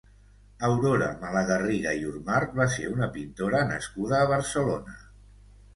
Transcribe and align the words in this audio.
Aurora 0.67 1.09
Malagarriga 1.25 1.93
i 1.99 2.07
Ormart 2.13 2.57
va 2.63 2.67
ser 2.77 2.89
una 2.95 3.11
pintora 3.19 3.65
nascuda 3.75 4.21
a 4.23 4.33
Barcelona. 4.37 4.99